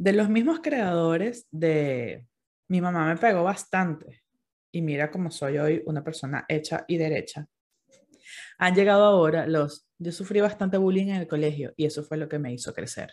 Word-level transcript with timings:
de 0.00 0.14
los 0.14 0.30
mismos 0.30 0.60
creadores 0.60 1.46
de 1.50 2.26
Mi 2.68 2.80
mamá 2.80 3.06
me 3.06 3.18
pegó 3.18 3.44
bastante 3.44 4.22
y 4.72 4.80
mira 4.80 5.10
cómo 5.10 5.30
soy 5.30 5.58
hoy 5.58 5.82
una 5.84 6.02
persona 6.02 6.46
hecha 6.48 6.86
y 6.88 6.96
derecha. 6.96 7.46
Han 8.56 8.74
llegado 8.74 9.04
ahora 9.04 9.46
los, 9.46 9.86
yo 9.98 10.10
sufrí 10.10 10.40
bastante 10.40 10.78
bullying 10.78 11.08
en 11.08 11.16
el 11.16 11.28
colegio 11.28 11.74
y 11.76 11.84
eso 11.84 12.02
fue 12.02 12.16
lo 12.16 12.30
que 12.30 12.38
me 12.38 12.50
hizo 12.50 12.72
crecer. 12.72 13.10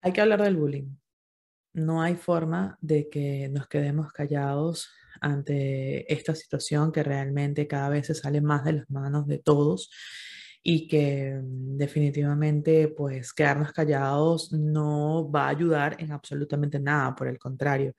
Hay 0.00 0.12
que 0.12 0.20
hablar 0.20 0.42
del 0.42 0.56
bullying. 0.56 0.96
No 1.74 2.02
hay 2.02 2.16
forma 2.16 2.76
de 2.80 3.08
que 3.08 3.48
nos 3.48 3.68
quedemos 3.68 4.12
callados 4.12 4.90
ante 5.22 6.12
esta 6.12 6.34
situación 6.34 6.92
que 6.92 7.02
realmente 7.02 7.66
cada 7.66 7.88
vez 7.88 8.08
se 8.08 8.14
sale 8.14 8.40
más 8.40 8.64
de 8.64 8.74
las 8.74 8.90
manos 8.90 9.26
de 9.26 9.38
todos 9.38 9.90
y 10.62 10.86
que 10.86 11.40
mm, 11.42 11.76
definitivamente 11.76 12.88
pues 12.88 13.32
quedarnos 13.32 13.72
callados 13.72 14.52
no 14.52 15.30
va 15.30 15.46
a 15.46 15.48
ayudar 15.50 15.96
en 15.98 16.12
absolutamente 16.12 16.78
nada, 16.78 17.14
por 17.14 17.28
el 17.28 17.38
contrario, 17.38 17.94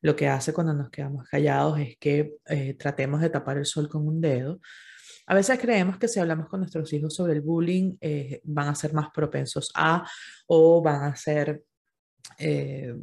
lo 0.00 0.16
que 0.16 0.28
hace 0.28 0.52
cuando 0.52 0.74
nos 0.74 0.90
quedamos 0.90 1.28
callados 1.28 1.78
es 1.80 1.96
que 1.98 2.36
eh, 2.46 2.74
tratemos 2.74 3.20
de 3.20 3.30
tapar 3.30 3.58
el 3.58 3.66
sol 3.66 3.88
con 3.88 4.06
un 4.06 4.20
dedo. 4.20 4.60
A 5.26 5.34
veces 5.34 5.58
creemos 5.58 5.98
que 5.98 6.08
si 6.08 6.20
hablamos 6.20 6.48
con 6.48 6.60
nuestros 6.60 6.92
hijos 6.92 7.14
sobre 7.14 7.32
el 7.32 7.40
bullying 7.40 7.96
eh, 8.00 8.40
van 8.44 8.68
a 8.68 8.74
ser 8.74 8.92
más 8.94 9.08
propensos 9.10 9.70
a 9.74 10.08
o 10.46 10.80
van 10.82 11.02
a 11.02 11.16
ser 11.16 11.64
eh, 12.38 12.94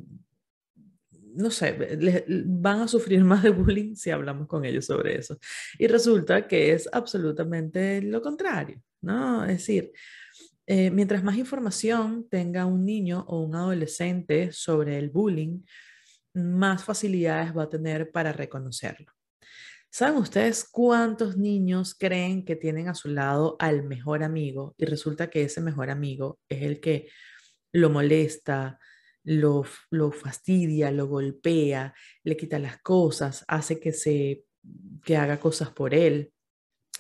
no 1.36 1.52
sé, 1.52 1.98
van 2.46 2.82
a 2.82 2.88
sufrir 2.88 3.24
más 3.24 3.44
de 3.44 3.50
bullying 3.50 3.96
si 3.96 4.12
hablamos 4.12 4.48
con 4.48 4.66
ellos 4.66 4.86
sobre 4.86 5.18
eso. 5.18 5.38
Y 5.78 5.88
resulta 5.88 6.48
que 6.48 6.74
es 6.74 6.90
absolutamente 6.92 8.02
lo 8.02 8.22
contrario, 8.22 8.82
¿no? 9.02 9.44
Es 9.44 9.58
decir, 9.58 9.92
eh, 10.66 10.90
mientras 10.92 11.24
más 11.24 11.38
información 11.38 12.28
tenga 12.30 12.66
un 12.66 12.86
niño 12.86 13.26
o 13.28 13.42
un 13.42 13.56
adolescente 13.56 14.52
sobre 14.52 14.98
el 14.98 15.10
bullying, 15.10 15.62
más 16.34 16.84
facilidades 16.84 17.56
va 17.56 17.64
a 17.64 17.70
tener 17.70 18.12
para 18.12 18.32
reconocerlo. 18.32 19.12
¿Saben 19.92 20.18
ustedes 20.18 20.68
cuántos 20.70 21.38
niños 21.38 21.94
creen 21.94 22.46
que 22.46 22.56
tienen 22.56 22.88
a 22.88 22.96
su 22.96 23.10
lado 23.10 23.56
al 23.60 23.84
mejor 23.84 24.24
amigo 24.24 24.74
y 24.78 24.86
resulta 24.86 25.30
que 25.30 25.44
ese 25.44 25.62
mejor 25.62 25.92
amigo 25.92 26.40
es 26.50 26.64
el 26.64 26.80
que 26.80 27.10
lo 27.72 27.92
molesta, 27.92 28.80
lo, 29.24 29.64
fastidia, 30.12 30.92
lo 30.92 31.08
golpea, 31.08 31.94
le 32.24 32.38
quita 32.38 32.60
las 32.60 32.82
cosas, 32.82 33.46
hace 33.48 33.80
que, 33.80 33.94
se, 33.94 34.46
que 35.04 35.18
haga 35.18 35.40
cosas 35.40 35.72
por 35.72 35.94
él. 35.94 36.32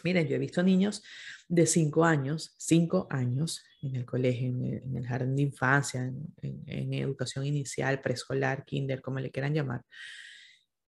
Miren, 0.04 0.28
yo 0.28 0.36
he 0.36 0.40
visto 0.40 0.64
niños 0.64 1.04
de 1.48 1.66
5 1.66 2.04
años, 2.04 2.56
5 2.58 3.08
años 3.10 3.64
en 3.82 3.96
el 3.96 4.06
colegio, 4.06 4.48
en 4.48 4.98
el, 4.98 5.08
jardín 5.08 5.36
de 5.36 5.42
infancia, 5.44 6.12
en, 6.42 6.94
educación 6.94 7.46
inicial, 7.46 8.02
preescolar, 8.02 8.66
kinder, 8.66 9.02
como 9.02 9.20
le 9.20 9.32
quieran 9.32 9.54
llamar, 9.54 9.84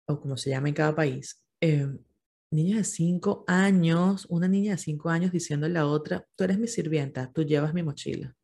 o 0.06 0.20
como 0.20 0.38
se 0.38 0.50
llama 0.50 0.70
en 0.70 0.76
cada 0.76 0.96
país. 0.96 1.44
Eh, 1.62 1.88
niños 2.52 2.78
de 2.78 2.84
5 2.84 3.46
años, 3.48 4.26
una 4.30 4.48
niña 4.48 4.74
de 4.74 4.78
5 4.78 5.10
años 5.10 5.32
diciéndole 5.32 5.80
a 5.80 5.88
otra, 5.88 6.26
tú 6.36 6.44
eres 6.44 6.60
mi 6.60 6.68
sirvienta, 6.68 7.32
tú 7.34 7.44
llevas 7.44 7.74
mi 7.74 7.84
mochila 7.84 8.36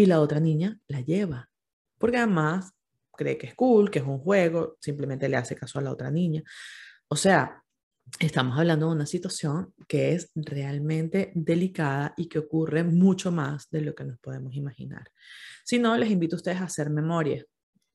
y 0.00 0.06
la 0.06 0.20
otra 0.20 0.40
niña 0.40 0.78
la 0.88 1.02
lleva, 1.02 1.50
porque 1.98 2.16
además 2.16 2.72
cree 3.14 3.36
que 3.36 3.48
es 3.48 3.54
cool, 3.54 3.90
que 3.90 3.98
es 3.98 4.04
un 4.06 4.18
juego, 4.18 4.78
simplemente 4.80 5.28
le 5.28 5.36
hace 5.36 5.54
caso 5.54 5.78
a 5.78 5.82
la 5.82 5.92
otra 5.92 6.10
niña. 6.10 6.42
O 7.08 7.16
sea, 7.16 7.62
estamos 8.18 8.58
hablando 8.58 8.86
de 8.86 8.92
una 8.94 9.04
situación 9.04 9.74
que 9.86 10.14
es 10.14 10.30
realmente 10.34 11.32
delicada 11.34 12.14
y 12.16 12.30
que 12.30 12.38
ocurre 12.38 12.82
mucho 12.82 13.30
más 13.30 13.68
de 13.68 13.82
lo 13.82 13.94
que 13.94 14.04
nos 14.04 14.18
podemos 14.20 14.54
imaginar. 14.54 15.10
Si 15.64 15.78
no, 15.78 15.94
les 15.98 16.10
invito 16.10 16.36
a 16.36 16.38
ustedes 16.38 16.62
a 16.62 16.64
hacer 16.64 16.88
memoria. 16.88 17.44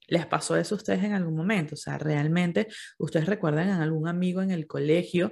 ¿Les 0.08 0.28
pasó 0.28 0.56
eso 0.56 0.76
a 0.76 0.78
ustedes 0.78 1.04
en 1.04 1.14
algún 1.14 1.36
momento? 1.36 1.74
O 1.74 1.78
sea, 1.78 1.98
realmente 1.98 2.68
ustedes 3.00 3.26
recuerdan 3.26 3.70
a 3.70 3.82
algún 3.82 4.08
amigo 4.08 4.44
en 4.44 4.52
el 4.52 4.68
colegio 4.68 5.32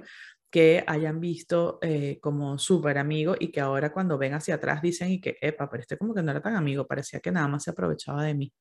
que 0.54 0.84
hayan 0.86 1.18
visto 1.18 1.80
eh, 1.82 2.20
como 2.20 2.60
súper 2.60 2.96
amigo 2.98 3.34
y 3.36 3.50
que 3.50 3.60
ahora 3.60 3.92
cuando 3.92 4.16
ven 4.16 4.34
hacia 4.34 4.54
atrás 4.54 4.80
dicen 4.80 5.10
y 5.10 5.20
que, 5.20 5.36
epa, 5.40 5.68
pero 5.68 5.80
este 5.80 5.98
como 5.98 6.14
que 6.14 6.22
no 6.22 6.30
era 6.30 6.40
tan 6.40 6.54
amigo, 6.54 6.86
parecía 6.86 7.18
que 7.18 7.32
nada 7.32 7.48
más 7.48 7.64
se 7.64 7.70
aprovechaba 7.70 8.22
de 8.22 8.34
mí. 8.34 8.52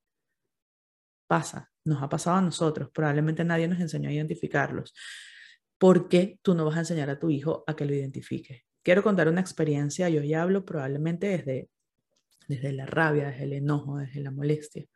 Pasa, 1.27 1.71
nos 1.85 2.01
ha 2.01 2.09
pasado 2.09 2.37
a 2.37 2.41
nosotros, 2.41 2.89
probablemente 2.91 3.43
nadie 3.43 3.67
nos 3.67 3.79
enseñó 3.79 4.09
a 4.09 4.11
identificarlos. 4.11 4.95
¿Por 5.77 6.09
qué 6.09 6.39
tú 6.41 6.55
no 6.55 6.65
vas 6.65 6.77
a 6.77 6.79
enseñar 6.79 7.11
a 7.11 7.19
tu 7.19 7.29
hijo 7.29 7.63
a 7.67 7.75
que 7.75 7.85
lo 7.85 7.93
identifique? 7.93 8.63
Quiero 8.81 9.03
contar 9.03 9.27
una 9.27 9.41
experiencia, 9.41 10.09
yo 10.09 10.23
ya 10.23 10.41
hablo 10.41 10.65
probablemente 10.65 11.27
desde, 11.27 11.69
desde 12.47 12.71
la 12.73 12.87
rabia, 12.87 13.27
desde 13.27 13.43
el 13.43 13.53
enojo, 13.53 13.97
desde 13.97 14.19
la 14.19 14.31
molestia 14.31 14.87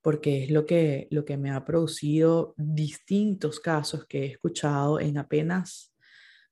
porque 0.00 0.44
es 0.44 0.50
lo 0.50 0.66
que, 0.66 1.08
lo 1.10 1.24
que 1.24 1.38
me 1.38 1.50
ha 1.50 1.64
producido 1.64 2.54
distintos 2.58 3.58
casos 3.58 4.04
que 4.06 4.24
he 4.24 4.26
escuchado 4.26 5.00
en 5.00 5.16
apenas 5.16 5.93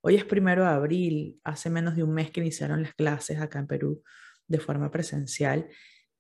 Hoy 0.05 0.17
es 0.17 0.25
primero 0.25 0.63
de 0.65 0.71
abril, 0.71 1.41
hace 1.45 1.71
menos 1.71 1.95
de 1.95 2.03
un 2.03 2.13
mes 2.13 2.33
que 2.33 2.41
iniciaron 2.41 2.83
las 2.83 2.93
clases 2.95 3.39
acá 3.41 3.61
en 3.61 3.69
Perú 3.69 4.03
de 4.49 4.59
forma 4.59 4.91
presencial 4.91 5.69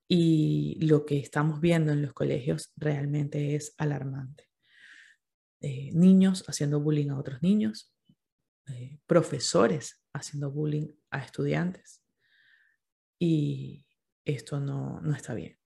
y 0.06 0.78
lo 0.86 1.04
que 1.04 1.18
estamos 1.18 1.60
viendo 1.60 1.90
en 1.90 2.00
los 2.00 2.12
colegios 2.12 2.72
realmente 2.76 3.56
es 3.56 3.74
alarmante. 3.78 4.48
Eh, 5.60 5.90
niños 5.94 6.44
haciendo 6.46 6.80
bullying 6.80 7.10
a 7.10 7.18
otros 7.18 7.42
niños, 7.42 7.92
eh, 8.68 9.00
profesores 9.06 10.00
haciendo 10.12 10.52
bullying 10.52 10.86
a 11.10 11.18
estudiantes 11.18 12.04
y 13.18 13.84
esto 14.24 14.60
no, 14.60 15.00
no 15.00 15.12
está 15.12 15.34
bien. 15.34 15.58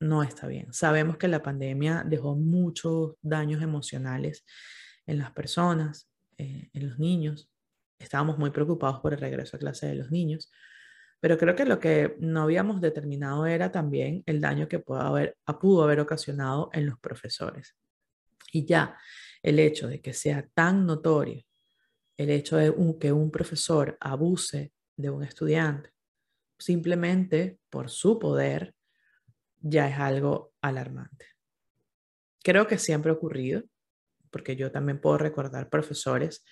No 0.00 0.24
está 0.24 0.48
bien. 0.48 0.72
Sabemos 0.72 1.18
que 1.18 1.28
la 1.28 1.42
pandemia 1.42 2.04
dejó 2.04 2.34
muchos 2.34 3.14
daños 3.22 3.62
emocionales 3.62 4.44
en 5.06 5.18
las 5.18 5.30
personas, 5.30 6.10
eh, 6.38 6.70
en 6.72 6.88
los 6.88 6.98
niños. 6.98 7.50
Estábamos 7.98 8.38
muy 8.38 8.50
preocupados 8.50 9.00
por 9.00 9.12
el 9.12 9.20
regreso 9.20 9.56
a 9.56 9.60
clase 9.60 9.86
de 9.86 9.96
los 9.96 10.10
niños, 10.10 10.50
pero 11.20 11.36
creo 11.36 11.56
que 11.56 11.64
lo 11.64 11.80
que 11.80 12.16
no 12.20 12.42
habíamos 12.42 12.80
determinado 12.80 13.44
era 13.46 13.72
también 13.72 14.22
el 14.26 14.40
daño 14.40 14.68
que 14.68 14.78
pudo 14.78 15.00
haber, 15.00 15.36
pudo 15.60 15.84
haber 15.84 16.00
ocasionado 16.00 16.70
en 16.72 16.86
los 16.86 16.98
profesores. 17.00 17.76
Y 18.52 18.64
ya 18.64 18.96
el 19.42 19.58
hecho 19.58 19.88
de 19.88 20.00
que 20.00 20.14
sea 20.14 20.48
tan 20.54 20.86
notorio, 20.86 21.44
el 22.16 22.30
hecho 22.30 22.56
de 22.56 22.74
que 22.98 23.12
un 23.12 23.30
profesor 23.30 23.96
abuse 24.00 24.72
de 24.96 25.10
un 25.10 25.22
estudiante 25.22 25.90
simplemente 26.58 27.58
por 27.70 27.88
su 27.88 28.18
poder, 28.18 28.74
ya 29.60 29.88
es 29.88 29.98
algo 29.98 30.52
alarmante. 30.60 31.26
Creo 32.42 32.66
que 32.66 32.78
siempre 32.78 33.10
ha 33.10 33.14
ocurrido, 33.14 33.62
porque 34.30 34.56
yo 34.56 34.70
también 34.70 35.00
puedo 35.00 35.18
recordar 35.18 35.68
profesores 35.68 36.44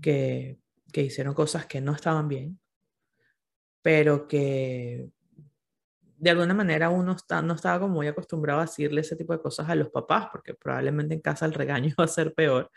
que, 0.00 0.58
que 0.92 1.02
hicieron 1.02 1.34
cosas 1.34 1.66
que 1.66 1.80
no 1.80 1.92
estaban 1.92 2.28
bien, 2.28 2.60
pero 3.82 4.28
que 4.28 5.10
de 6.20 6.30
alguna 6.30 6.52
manera 6.52 6.90
uno 6.90 7.12
está, 7.12 7.40
no 7.40 7.54
estaba 7.54 7.80
como 7.80 7.94
muy 7.94 8.06
acostumbrado 8.06 8.60
a 8.60 8.66
decirle 8.66 9.00
ese 9.00 9.16
tipo 9.16 9.32
de 9.32 9.40
cosas 9.40 9.68
a 9.70 9.74
los 9.74 9.88
papás, 9.88 10.28
porque 10.30 10.52
probablemente 10.52 11.14
en 11.14 11.20
casa 11.20 11.46
el 11.46 11.54
regaño 11.54 11.94
va 11.98 12.04
a 12.04 12.08
ser 12.08 12.34
peor. 12.34 12.70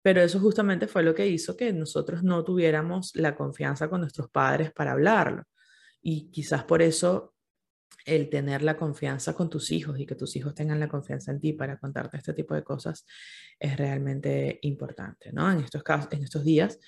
Pero 0.00 0.22
eso 0.22 0.40
justamente 0.40 0.86
fue 0.86 1.02
lo 1.02 1.14
que 1.14 1.26
hizo 1.26 1.56
que 1.56 1.72
nosotros 1.72 2.22
no 2.22 2.42
tuviéramos 2.44 3.14
la 3.14 3.36
confianza 3.36 3.90
con 3.90 4.00
nuestros 4.00 4.30
padres 4.30 4.72
para 4.72 4.92
hablarlo. 4.92 5.42
Y 6.00 6.30
quizás 6.30 6.64
por 6.64 6.80
eso 6.80 7.34
el 8.06 8.30
tener 8.30 8.62
la 8.62 8.76
confianza 8.76 9.34
con 9.34 9.50
tus 9.50 9.72
hijos 9.72 9.98
y 9.98 10.06
que 10.06 10.14
tus 10.14 10.36
hijos 10.36 10.54
tengan 10.54 10.78
la 10.78 10.88
confianza 10.88 11.32
en 11.32 11.40
ti 11.40 11.52
para 11.52 11.76
contarte 11.76 12.16
este 12.16 12.32
tipo 12.32 12.54
de 12.54 12.62
cosas 12.62 13.04
es 13.58 13.76
realmente 13.76 14.60
importante, 14.62 15.32
¿no? 15.32 15.50
En 15.50 15.58
estos 15.58 15.82
casos, 15.82 16.12
en 16.12 16.22
estos 16.22 16.44
días 16.44 16.78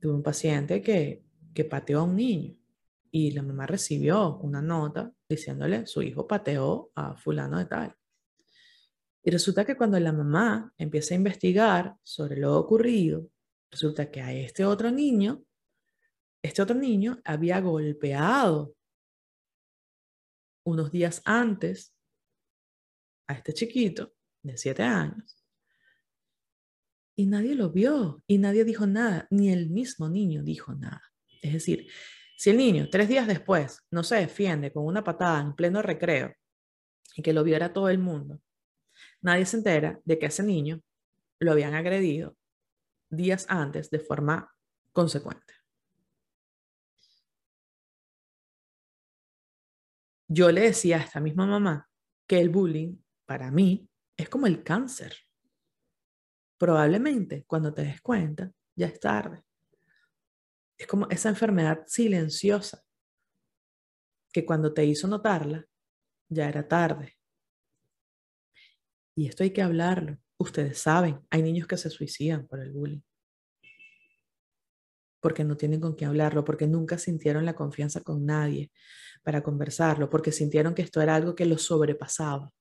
tuve 0.00 0.14
un 0.14 0.22
paciente 0.22 0.80
que, 0.80 1.24
que 1.52 1.64
pateó 1.64 2.00
a 2.00 2.04
un 2.04 2.14
niño 2.14 2.56
y 3.10 3.32
la 3.32 3.42
mamá 3.42 3.66
recibió 3.66 4.36
una 4.36 4.62
nota 4.62 5.12
diciéndole 5.28 5.86
su 5.86 6.02
hijo 6.02 6.28
pateó 6.28 6.92
a 6.94 7.16
fulano 7.16 7.58
de 7.58 7.66
tal. 7.66 7.96
Y 9.24 9.30
resulta 9.30 9.64
que 9.64 9.76
cuando 9.76 9.98
la 9.98 10.12
mamá 10.12 10.72
empieza 10.78 11.14
a 11.14 11.18
investigar 11.18 11.96
sobre 12.04 12.36
lo 12.36 12.56
ocurrido, 12.56 13.28
resulta 13.70 14.10
que 14.10 14.20
a 14.20 14.32
este 14.32 14.64
otro 14.64 14.92
niño, 14.92 15.42
este 16.42 16.62
otro 16.62 16.76
niño 16.76 17.20
había 17.24 17.60
golpeado 17.60 18.74
unos 20.70 20.90
días 20.92 21.22
antes 21.24 21.94
a 23.26 23.34
este 23.34 23.52
chiquito 23.52 24.14
de 24.42 24.56
siete 24.56 24.82
años 24.82 25.40
y 27.20 27.26
nadie 27.26 27.54
lo 27.54 27.68
vio 27.68 28.22
y 28.26 28.38
nadie 28.38 28.64
dijo 28.64 28.86
nada, 28.86 29.26
ni 29.30 29.52
el 29.52 29.68
mismo 29.68 30.08
niño 30.08 30.42
dijo 30.42 30.74
nada. 30.74 31.02
Es 31.42 31.52
decir, 31.52 31.86
si 32.38 32.48
el 32.48 32.56
niño 32.56 32.88
tres 32.90 33.10
días 33.10 33.26
después 33.26 33.82
no 33.90 34.02
se 34.04 34.16
defiende 34.16 34.72
con 34.72 34.86
una 34.86 35.04
patada 35.04 35.38
en 35.42 35.54
pleno 35.54 35.82
recreo 35.82 36.34
y 37.14 37.20
que 37.20 37.34
lo 37.34 37.44
viera 37.44 37.74
todo 37.74 37.90
el 37.90 37.98
mundo, 37.98 38.40
nadie 39.20 39.44
se 39.44 39.58
entera 39.58 40.00
de 40.02 40.18
que 40.18 40.26
ese 40.26 40.42
niño 40.42 40.80
lo 41.38 41.52
habían 41.52 41.74
agredido 41.74 42.38
días 43.10 43.44
antes 43.50 43.90
de 43.90 43.98
forma 43.98 44.50
consecuente. 44.92 45.59
Yo 50.32 50.52
le 50.52 50.60
decía 50.60 50.98
a 50.98 51.00
esta 51.00 51.18
misma 51.18 51.44
mamá 51.44 51.90
que 52.28 52.38
el 52.38 52.50
bullying 52.50 52.96
para 53.26 53.50
mí 53.50 53.90
es 54.16 54.28
como 54.28 54.46
el 54.46 54.62
cáncer. 54.62 55.12
Probablemente 56.56 57.44
cuando 57.48 57.74
te 57.74 57.82
des 57.82 58.00
cuenta, 58.00 58.52
ya 58.76 58.86
es 58.86 59.00
tarde. 59.00 59.42
Es 60.78 60.86
como 60.86 61.08
esa 61.10 61.30
enfermedad 61.30 61.82
silenciosa 61.88 62.84
que 64.32 64.46
cuando 64.46 64.72
te 64.72 64.84
hizo 64.84 65.08
notarla, 65.08 65.66
ya 66.28 66.48
era 66.48 66.68
tarde. 66.68 67.18
Y 69.16 69.26
esto 69.26 69.42
hay 69.42 69.50
que 69.50 69.62
hablarlo. 69.62 70.16
Ustedes 70.38 70.78
saben, 70.78 71.26
hay 71.28 71.42
niños 71.42 71.66
que 71.66 71.76
se 71.76 71.90
suicidan 71.90 72.46
por 72.46 72.60
el 72.60 72.70
bullying. 72.70 73.02
Porque 75.18 75.42
no 75.42 75.56
tienen 75.56 75.80
con 75.80 75.96
qué 75.96 76.04
hablarlo, 76.04 76.44
porque 76.44 76.68
nunca 76.68 76.98
sintieron 76.98 77.44
la 77.44 77.56
confianza 77.56 78.02
con 78.02 78.24
nadie 78.24 78.70
para 79.22 79.42
conversarlo, 79.42 80.08
porque 80.08 80.32
sintieron 80.32 80.74
que 80.74 80.82
esto 80.82 81.00
era 81.00 81.14
algo 81.14 81.34
que 81.34 81.46
los 81.46 81.62
sobrepasaba. 81.62 82.52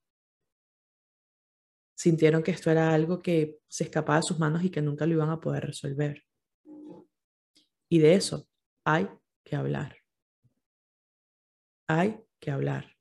Sintieron 1.96 2.44
que 2.44 2.52
esto 2.52 2.72
era 2.72 2.94
algo 2.94 3.22
que 3.22 3.60
se 3.68 3.84
escapaba 3.84 4.20
de 4.20 4.24
sus 4.24 4.40
manos 4.40 4.64
y 4.64 4.70
que 4.70 4.82
nunca 4.82 5.06
lo 5.06 5.14
iban 5.14 5.30
a 5.30 5.40
poder 5.40 5.66
resolver. 5.66 6.24
Y 7.90 8.00
de 8.00 8.14
eso 8.14 8.48
hay 8.86 9.10
que 9.44 9.56
hablar. 9.56 9.98
Hay 11.88 12.22
que 12.40 12.52
hablar. 12.52 12.96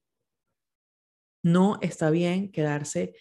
No 1.43 1.79
está 1.81 2.11
bien 2.11 2.51
quedarse 2.51 3.15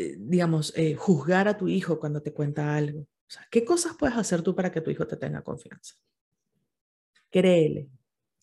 eh, 0.00 0.16
digamos, 0.18 0.72
eh, 0.78 0.94
juzgar 0.94 1.46
a 1.46 1.58
tu 1.58 1.68
hijo 1.68 2.00
cuando 2.00 2.22
te 2.22 2.32
cuenta 2.32 2.74
algo. 2.74 3.06
¿qué 3.50 3.64
cosas 3.66 3.94
puedes 3.98 4.16
hacer 4.16 4.40
tú 4.42 4.56
para 4.56 4.72
que 4.72 4.80
tu 4.80 4.90
hijo 4.90 5.06
te 5.06 5.18
tenga 5.18 5.42
confianza? 5.42 5.94
Créele, 7.28 7.90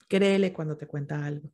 créele 0.07 0.54
cuando 0.54 0.77
te 0.77 0.88
cuenta 0.88 1.25
algo. 1.25 1.51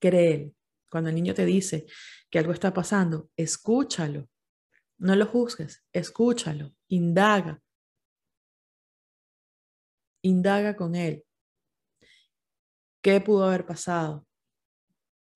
Créele. 0.00 0.54
Cuando 0.90 1.10
el 1.10 1.16
niño 1.16 1.34
te 1.34 1.44
dice 1.44 1.86
que 2.30 2.38
algo 2.38 2.52
está 2.52 2.72
pasando, 2.72 3.30
escúchalo. 3.36 4.28
No 4.98 5.16
lo 5.16 5.26
juzgues, 5.26 5.84
escúchalo, 5.92 6.74
indaga. 6.88 7.60
Indaga 10.22 10.76
con 10.76 10.94
él. 10.94 11.24
¿Qué 13.02 13.20
pudo 13.20 13.44
haber 13.44 13.66
pasado? 13.66 14.26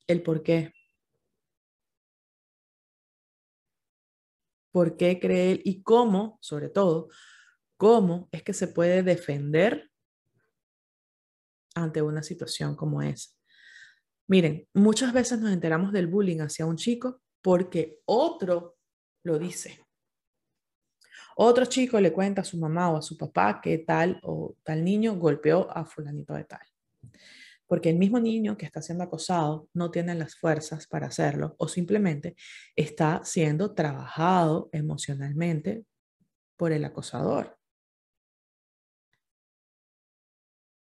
El 0.07 0.23
por 0.23 0.43
qué. 0.43 0.73
por 4.79 4.97
qué 4.97 5.19
cree 5.19 5.51
él 5.51 5.63
y 5.65 5.83
cómo, 5.83 6.39
sobre 6.41 6.69
todo, 6.69 7.09
cómo 7.77 8.29
es 8.31 8.45
que 8.45 8.53
se 8.53 8.69
puede 8.69 9.03
defender 9.03 9.88
ante 11.83 12.03
una 12.03 12.23
situación 12.23 12.75
como 12.77 13.03
esa. 13.03 13.31
Miren, 14.29 14.69
muchas 14.75 15.13
veces 15.13 15.41
nos 15.41 15.53
enteramos 15.53 15.93
del 15.93 16.07
bullying 16.07 16.41
hacia 16.41 16.67
un 16.67 16.77
chico 16.77 17.23
porque 17.43 18.01
otro 18.05 18.77
lo 19.25 19.39
dice. 19.39 19.81
Otro 21.37 21.67
chico 21.67 22.01
le 22.01 22.13
cuenta 22.13 22.43
a 22.43 22.45
su 22.45 22.59
mamá 22.59 22.91
o 22.91 22.97
a 22.97 23.03
su 23.03 23.17
papá 23.17 23.61
que 23.61 23.79
tal 23.79 24.21
o 24.23 24.57
tal 24.63 24.85
niño 24.85 25.15
golpeó 25.17 25.71
a 25.71 25.85
fulanito 25.85 26.35
de 26.35 26.45
tal 26.45 26.61
porque 27.69 27.91
el 27.91 27.97
mismo 27.97 28.19
niño 28.19 28.57
que 28.57 28.67
está 28.67 28.83
siendo 28.83 29.05
acosado 29.05 29.69
no 29.75 29.91
tiene 29.91 30.15
las 30.15 30.35
fuerzas 30.35 30.87
para 30.89 31.09
hacerlo 31.09 31.55
o 31.59 31.69
simplemente 31.69 32.35
está 32.75 33.21
siendo 33.25 33.75
trabajado 33.75 34.71
emocionalmente 34.73 35.85
por 36.57 36.73
el 36.73 36.85
acosador. 36.85 37.58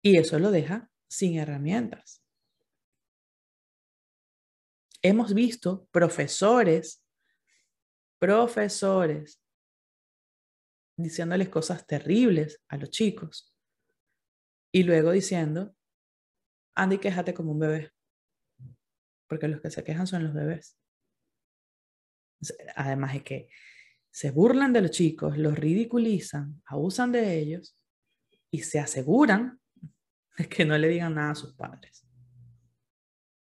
Y 0.02 0.18
eso 0.18 0.40
lo 0.40 0.52
deja 0.52 0.90
sin 1.08 1.38
herramientas. 1.38 2.24
Hemos 5.02 5.34
visto 5.34 5.88
profesores, 5.92 7.04
profesores, 8.20 9.42
diciéndoles 10.96 11.50
cosas 11.50 11.86
terribles 11.88 12.62
a 12.68 12.78
los 12.78 12.92
chicos 12.92 13.56
y 14.72 14.84
luego 14.84 15.12
diciendo 15.12 15.76
Andy, 16.76 17.00
quéjate 17.00 17.34
como 17.34 17.52
un 17.52 17.60
bebé. 17.60 17.92
Porque 19.28 19.48
los 19.48 19.62
que 19.62 19.72
se 19.72 19.84
quejan 19.84 20.08
son 20.08 20.24
los 20.24 20.34
bebés. 20.34 20.78
Además 22.76 23.14
de 23.14 23.24
que 23.24 23.50
se 24.10 24.32
burlan 24.32 24.74
de 24.74 24.82
los 24.82 24.92
chicos, 24.92 25.38
los 25.38 25.58
ridiculizan, 25.58 26.62
abusan 26.66 27.12
de 27.12 27.40
ellos 27.40 27.76
y 28.50 28.64
se 28.64 28.80
aseguran 28.80 29.61
que 30.48 30.66
no 30.66 30.78
le 30.78 30.88
digan 30.88 31.16
nada 31.16 31.32
a 31.32 31.36
sus 31.36 31.54
padres. 31.54 32.06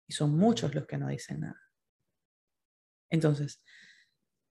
Y 0.06 0.12
son 0.12 0.36
muchos 0.36 0.74
los 0.74 0.86
que 0.86 0.98
no 0.98 1.08
dicen 1.08 1.40
nada. 1.40 1.60
Entonces, 3.10 3.62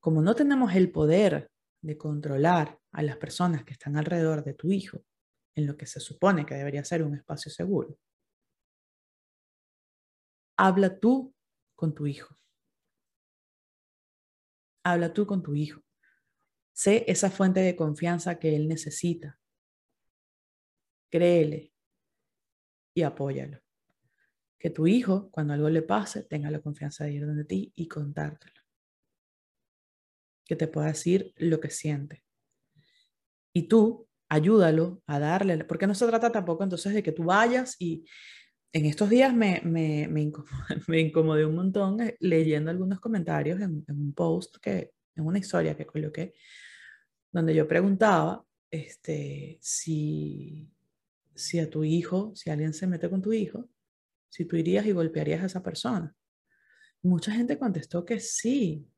como 0.00 0.22
no 0.22 0.34
tenemos 0.34 0.74
el 0.74 0.90
poder 0.90 1.50
de 1.82 1.96
controlar 1.96 2.78
a 2.92 3.02
las 3.02 3.16
personas 3.16 3.64
que 3.64 3.72
están 3.72 3.96
alrededor 3.96 4.42
de 4.42 4.54
tu 4.54 4.70
hijo 4.72 5.04
en 5.54 5.66
lo 5.66 5.76
que 5.76 5.86
se 5.86 6.00
supone 6.00 6.46
que 6.46 6.54
debería 6.54 6.84
ser 6.84 7.02
un 7.02 7.14
espacio 7.14 7.50
seguro, 7.50 7.98
Habla 10.56 11.00
tú 11.00 11.34
con 11.74 11.94
tu 11.94 12.06
hijo. 12.06 12.36
Habla 14.84 15.12
tú 15.12 15.26
con 15.26 15.42
tu 15.42 15.54
hijo. 15.54 15.82
Sé 16.72 17.04
esa 17.08 17.30
fuente 17.30 17.60
de 17.60 17.76
confianza 17.76 18.38
que 18.38 18.54
él 18.54 18.68
necesita. 18.68 19.38
Créele 21.10 21.73
y 22.94 23.02
apóyalo. 23.02 23.60
Que 24.58 24.70
tu 24.70 24.86
hijo, 24.86 25.30
cuando 25.30 25.52
algo 25.52 25.68
le 25.68 25.82
pase, 25.82 26.22
tenga 26.22 26.50
la 26.50 26.60
confianza 26.60 27.04
de 27.04 27.12
ir 27.12 27.26
donde 27.26 27.44
ti 27.44 27.72
y 27.74 27.86
contártelo. 27.86 28.60
Que 30.46 30.56
te 30.56 30.68
pueda 30.68 30.86
decir 30.86 31.34
lo 31.36 31.60
que 31.60 31.70
siente. 31.70 32.24
Y 33.52 33.68
tú 33.68 34.08
ayúdalo 34.28 35.02
a 35.06 35.18
darle, 35.18 35.64
porque 35.64 35.86
no 35.86 35.94
se 35.94 36.06
trata 36.06 36.32
tampoco 36.32 36.64
entonces 36.64 36.94
de 36.94 37.02
que 37.02 37.12
tú 37.12 37.24
vayas 37.24 37.76
y 37.78 38.04
en 38.72 38.86
estos 38.86 39.08
días 39.08 39.32
me, 39.32 39.60
me, 39.64 40.08
me, 40.08 40.22
incomodé, 41.00 41.46
un 41.46 41.54
montón 41.54 42.00
eh, 42.00 42.16
leyendo 42.20 42.70
algunos 42.70 43.00
comentarios 43.00 43.60
en, 43.60 43.84
un 43.88 44.12
post, 44.12 44.56
que, 44.60 44.90
en 45.14 45.26
una 45.26 45.38
historia 45.38 45.76
que 45.76 45.86
coloqué, 45.86 46.34
donde 47.30 47.54
yo 47.54 47.68
preguntaba 47.68 48.44
este, 48.70 49.58
si, 49.60 50.68
si 51.34 51.58
a 51.58 51.68
tu 51.68 51.84
hijo, 51.84 52.34
si 52.34 52.50
alguien 52.50 52.74
se 52.74 52.86
mete 52.86 53.10
con 53.10 53.22
tu 53.22 53.32
hijo, 53.32 53.68
si 54.28 54.44
tú 54.44 54.56
irías 54.56 54.86
y 54.86 54.92
golpearías 54.92 55.42
a 55.42 55.46
esa 55.46 55.62
persona. 55.62 56.14
Mucha 57.02 57.32
gente 57.32 57.58
contestó 57.58 58.04
que 58.04 58.20
sí, 58.20 58.88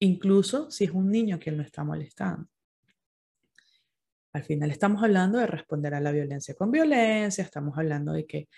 incluso 0.00 0.70
si 0.70 0.84
es 0.84 0.90
un 0.90 1.10
niño 1.10 1.38
quien 1.38 1.56
lo 1.56 1.62
está 1.62 1.84
molestando. 1.84 2.48
Al 4.32 4.44
final 4.44 4.70
estamos 4.70 5.02
hablando 5.02 5.38
de 5.38 5.46
responder 5.46 5.94
a 5.94 6.00
la 6.00 6.12
violencia 6.12 6.54
con 6.54 6.70
violencia, 6.70 7.42
estamos 7.42 7.76
hablando 7.78 8.12
de 8.12 8.26
que 8.26 8.48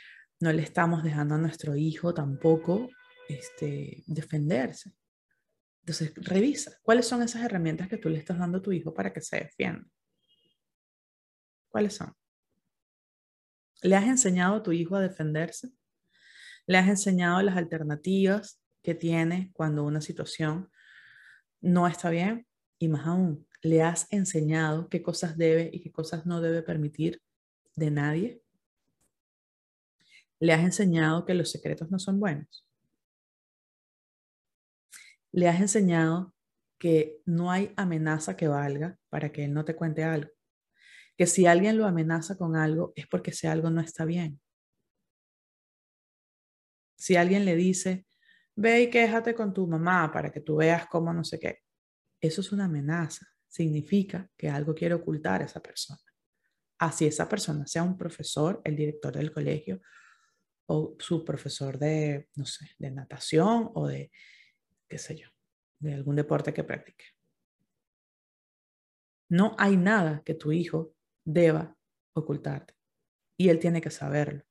no 0.40 0.52
le 0.52 0.62
estamos 0.62 1.02
dejando 1.02 1.36
a 1.36 1.38
nuestro 1.38 1.76
hijo 1.76 2.12
tampoco 2.12 2.88
este, 3.28 4.02
defenderse. 4.06 4.92
Entonces, 5.82 6.12
revisa 6.16 6.72
cuáles 6.82 7.06
son 7.06 7.22
esas 7.22 7.42
herramientas 7.42 7.88
que 7.88 7.96
tú 7.96 8.08
le 8.08 8.18
estás 8.18 8.38
dando 8.38 8.58
a 8.58 8.62
tu 8.62 8.72
hijo 8.72 8.92
para 8.92 9.12
que 9.12 9.20
se 9.20 9.36
defienda. 9.36 9.88
¿Cuáles 11.68 11.94
son? 11.94 12.14
¿Le 13.82 13.96
has 13.96 14.06
enseñado 14.06 14.56
a 14.56 14.62
tu 14.62 14.72
hijo 14.72 14.96
a 14.96 15.00
defenderse? 15.00 15.70
¿Le 16.66 16.78
has 16.78 16.88
enseñado 16.88 17.40
las 17.42 17.56
alternativas 17.56 18.60
que 18.82 18.94
tiene 18.94 19.50
cuando 19.52 19.84
una 19.84 20.00
situación 20.00 20.70
no 21.60 21.86
está 21.86 22.10
bien? 22.10 22.46
Y 22.78 22.88
más 22.88 23.06
aún, 23.06 23.46
le 23.62 23.82
has 23.82 24.06
enseñado 24.10 24.88
qué 24.88 25.02
cosas 25.02 25.36
debe 25.36 25.70
y 25.72 25.80
qué 25.80 25.90
cosas 25.90 26.26
no 26.26 26.40
debe 26.40 26.62
permitir 26.62 27.22
de 27.76 27.90
nadie? 27.90 28.42
¿Le 30.38 30.52
has 30.52 30.64
enseñado 30.64 31.24
que 31.24 31.34
los 31.34 31.50
secretos 31.50 31.90
no 31.90 31.98
son 31.98 32.18
buenos? 32.20 32.66
¿Le 35.32 35.48
has 35.48 35.60
enseñado 35.60 36.34
que 36.78 37.20
no 37.24 37.50
hay 37.50 37.72
amenaza 37.76 38.36
que 38.36 38.48
valga 38.48 38.98
para 39.10 39.30
que 39.32 39.44
él 39.44 39.52
no 39.52 39.64
te 39.64 39.76
cuente 39.76 40.02
algo? 40.02 40.30
Que 41.20 41.26
si 41.26 41.44
alguien 41.44 41.76
lo 41.76 41.84
amenaza 41.84 42.38
con 42.38 42.56
algo 42.56 42.94
es 42.96 43.06
porque 43.06 43.32
ese 43.32 43.46
algo 43.46 43.68
no 43.68 43.82
está 43.82 44.06
bien. 44.06 44.40
Si 46.96 47.14
alguien 47.14 47.44
le 47.44 47.56
dice, 47.56 48.06
ve 48.56 48.80
y 48.80 48.88
quéjate 48.88 49.34
con 49.34 49.52
tu 49.52 49.66
mamá 49.66 50.10
para 50.10 50.32
que 50.32 50.40
tú 50.40 50.56
veas 50.56 50.86
cómo 50.86 51.12
no 51.12 51.22
sé 51.22 51.38
qué, 51.38 51.58
eso 52.22 52.40
es 52.40 52.52
una 52.52 52.64
amenaza 52.64 53.26
significa 53.46 54.30
que 54.34 54.48
algo 54.48 54.74
quiere 54.74 54.94
ocultar 54.94 55.42
a 55.42 55.44
esa 55.44 55.60
persona. 55.60 56.00
Así 56.78 57.04
esa 57.04 57.28
persona 57.28 57.66
sea 57.66 57.82
un 57.82 57.98
profesor, 57.98 58.62
el 58.64 58.74
director 58.74 59.14
del 59.14 59.30
colegio 59.30 59.82
o 60.68 60.96
su 60.98 61.22
profesor 61.22 61.78
de, 61.78 62.30
no 62.34 62.46
sé, 62.46 62.66
de 62.78 62.92
natación 62.92 63.72
o 63.74 63.88
de, 63.88 64.10
qué 64.88 64.96
sé 64.96 65.18
yo, 65.18 65.28
de 65.80 65.92
algún 65.92 66.16
deporte 66.16 66.54
que 66.54 66.64
practique. 66.64 67.04
No 69.28 69.54
hay 69.58 69.76
nada 69.76 70.22
que 70.24 70.32
tu 70.32 70.50
hijo 70.50 70.94
deba 71.32 71.76
ocultarte 72.12 72.74
y 73.36 73.48
él 73.48 73.58
tiene 73.58 73.80
que 73.80 73.90
saberlo. 73.90 74.42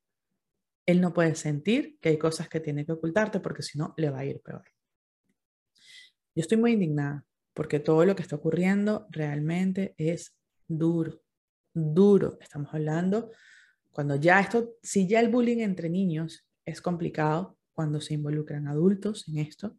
Él 0.86 1.02
no 1.02 1.14
puede 1.14 1.36
sentir 1.36 2.00
que 2.00 2.10
hay 2.10 2.18
cosas 2.18 2.50
que 2.50 2.60
tiene 2.60 2.86
que 2.86 2.94
ocultarte 2.94 3.40
porque 3.40 3.62
si 3.62 3.78
no 3.78 3.94
le 3.98 4.10
va 4.10 4.20
a 4.20 4.26
ir 4.26 4.42
peor. 4.42 4.64
Yo 6.36 6.42
estoy 6.42 6.58
muy 6.58 6.74
indignada 6.74 7.26
porque 7.54 7.80
todo 7.80 8.06
lo 8.06 8.16
que 8.16 8.24
está 8.24 8.38
ocurriendo 8.38 9.08
realmente 9.12 9.94
es 9.98 10.36
duro, 10.68 11.22
duro. 11.74 12.38
Estamos 12.42 12.74
hablando 12.74 13.32
cuando 13.92 14.16
ya 14.16 14.40
esto, 14.40 14.76
si 14.82 15.08
ya 15.08 15.20
el 15.20 15.30
bullying 15.30 15.60
entre 15.60 15.90
niños 15.90 16.48
es 16.66 16.82
complicado, 16.82 17.58
cuando 17.74 18.02
se 18.02 18.14
involucran 18.14 18.68
adultos 18.68 19.28
en 19.28 19.40
esto, 19.40 19.78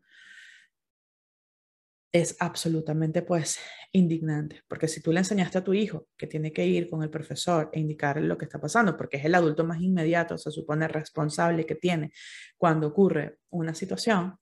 es 2.12 2.37
absolutamente 2.40 3.23
pues 3.23 3.59
indignante, 3.93 4.62
porque 4.69 4.88
si 4.88 5.00
tú 5.00 5.12
le 5.12 5.21
enseñaste 5.21 5.59
a 5.59 5.64
tu 5.64 5.73
hijo 5.73 6.09
que 6.17 6.26
tiene 6.26 6.52
que 6.52 6.67
ir 6.67 6.88
con 6.88 7.02
el 7.02 7.11
profesor 7.11 7.71
e 7.73 7.81
indicarle 7.81 8.26
lo 8.26 8.37
que 8.37 8.45
está 8.45 8.61
pasando, 8.61 8.97
porque 8.97 9.17
es 9.17 9.25
el 9.25 9.35
adulto 9.35 9.64
más 9.64 9.81
inmediato, 9.81 10.38
se 10.38 10.50
supone 10.50 10.88
responsable 10.88 11.67
que 11.67 11.75
tiene 11.75 12.12
cuando 12.57 12.88
ocurre 12.88 13.38
una 13.50 13.75
situación 13.75 14.37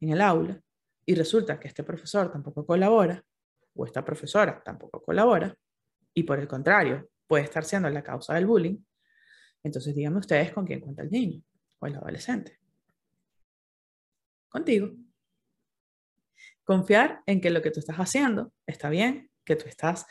en 0.00 0.10
el 0.10 0.20
aula, 0.20 0.60
y 1.04 1.14
resulta 1.14 1.58
que 1.58 1.68
este 1.68 1.82
profesor 1.82 2.30
tampoco 2.30 2.64
colabora, 2.64 3.24
o 3.74 3.86
esta 3.86 4.04
profesora 4.04 4.62
tampoco 4.64 5.02
colabora, 5.02 5.54
y 6.14 6.22
por 6.22 6.38
el 6.38 6.46
contrario, 6.46 7.08
puede 7.26 7.44
estar 7.44 7.64
siendo 7.64 7.88
la 7.88 8.02
causa 8.02 8.34
del 8.34 8.46
bullying, 8.46 8.78
entonces 9.64 9.94
díganme 9.94 10.18
ustedes 10.18 10.52
con 10.52 10.66
quién 10.66 10.80
cuenta 10.80 11.02
el 11.02 11.10
niño 11.10 11.42
o 11.78 11.86
el 11.86 11.96
adolescente. 11.96 12.58
Contigo. 14.48 14.92
Confiar 16.72 17.22
en 17.26 17.42
que 17.42 17.50
lo 17.50 17.60
que 17.60 17.70
tú 17.70 17.80
estás 17.80 17.98
haciendo 17.98 18.50
está 18.66 18.88
bien, 18.88 19.30
que 19.44 19.56
tú 19.56 19.66
estás 19.68 20.06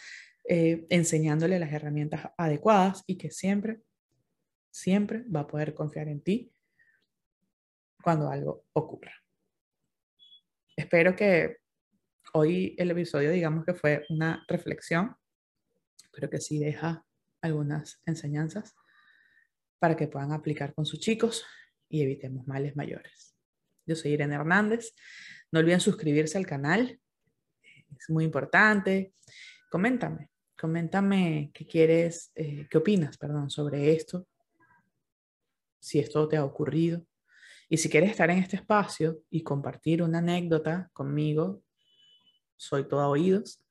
eh, 0.47 0.85
enseñándole 0.89 1.57
las 1.57 1.73
herramientas 1.73 2.29
adecuadas 2.37 3.03
y 3.07 3.17
que 3.17 3.31
siempre, 3.31 3.81
siempre 4.69 5.23
va 5.23 5.39
a 5.39 5.47
poder 5.47 5.73
confiar 5.73 6.07
en 6.07 6.21
ti 6.21 6.53
cuando 8.03 8.29
algo 8.29 8.67
ocurra. 8.73 9.11
Espero 10.75 11.15
que 11.15 11.57
hoy 12.33 12.75
el 12.77 12.91
episodio, 12.91 13.31
digamos 13.31 13.65
que 13.65 13.73
fue 13.73 14.05
una 14.09 14.45
reflexión, 14.47 15.15
pero 16.13 16.29
que 16.29 16.39
sí 16.41 16.59
deja 16.59 17.03
algunas 17.41 18.03
enseñanzas 18.05 18.75
para 19.79 19.95
que 19.95 20.07
puedan 20.07 20.31
aplicar 20.31 20.75
con 20.75 20.85
sus 20.85 20.99
chicos 20.99 21.43
y 21.89 22.03
evitemos 22.03 22.45
males 22.45 22.75
mayores. 22.75 23.35
Yo 23.87 23.95
soy 23.95 24.11
Irene 24.11 24.35
Hernández. 24.35 24.93
No 25.51 25.59
olviden 25.59 25.81
suscribirse 25.81 26.37
al 26.37 26.45
canal. 26.45 26.99
Es 27.97 28.09
muy 28.09 28.23
importante. 28.23 29.13
Coméntame, 29.69 30.29
coméntame 30.57 31.51
qué 31.53 31.67
quieres, 31.67 32.31
eh, 32.35 32.67
qué 32.69 32.77
opinas, 32.77 33.17
perdón, 33.17 33.49
sobre 33.49 33.93
esto. 33.93 34.27
Si 35.79 35.99
esto 35.99 36.27
te 36.27 36.37
ha 36.37 36.45
ocurrido. 36.45 37.05
Y 37.69 37.77
si 37.77 37.89
quieres 37.89 38.11
estar 38.11 38.29
en 38.29 38.39
este 38.39 38.57
espacio 38.57 39.23
y 39.29 39.43
compartir 39.43 40.03
una 40.03 40.17
anécdota 40.17 40.89
conmigo, 40.93 41.63
soy 42.57 42.87
todo 42.87 43.07
oídos 43.09 43.63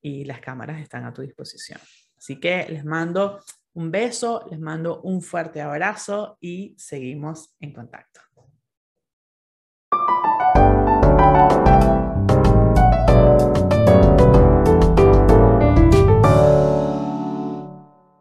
y 0.00 0.24
las 0.24 0.40
cámaras 0.40 0.80
están 0.80 1.04
a 1.04 1.12
tu 1.12 1.22
disposición. 1.22 1.80
Así 2.16 2.38
que 2.38 2.66
les 2.68 2.84
mando 2.84 3.42
un 3.72 3.90
beso, 3.90 4.46
les 4.50 4.60
mando 4.60 5.00
un 5.02 5.22
fuerte 5.22 5.60
abrazo 5.60 6.36
y 6.40 6.74
seguimos 6.78 7.54
en 7.60 7.72
contacto. 7.72 8.20